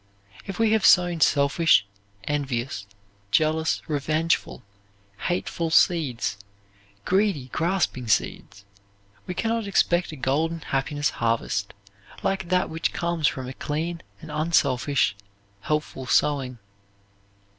If 0.47 0.57
we 0.57 0.71
have 0.71 0.83
sown 0.83 1.21
selfish, 1.21 1.85
envious, 2.23 2.87
jealous, 3.29 3.83
revengeful, 3.87 4.63
hateful 5.27 5.69
seeds, 5.69 6.37
greedy, 7.05 7.49
grasping 7.49 8.07
seeds, 8.07 8.65
we 9.27 9.35
can 9.35 9.51
not 9.51 9.67
expect 9.67 10.11
a 10.11 10.15
golden 10.15 10.61
happiness 10.61 11.11
harvest 11.11 11.75
like 12.23 12.49
that 12.49 12.67
which 12.67 12.93
comes 12.93 13.27
from 13.27 13.47
a 13.47 13.53
clean 13.53 14.01
and 14.21 14.31
unselfish, 14.31 15.15
helpful 15.59 16.07
sowing. 16.07 16.57